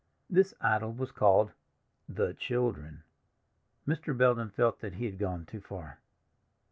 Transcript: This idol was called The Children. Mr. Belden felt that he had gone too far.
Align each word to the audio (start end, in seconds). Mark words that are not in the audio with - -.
This 0.31 0.55
idol 0.61 0.93
was 0.93 1.11
called 1.11 1.51
The 2.09 2.33
Children. 2.33 3.03
Mr. 3.87 4.17
Belden 4.17 4.49
felt 4.49 4.79
that 4.79 4.93
he 4.93 5.05
had 5.05 5.19
gone 5.19 5.45
too 5.45 5.61
far. 5.61 5.99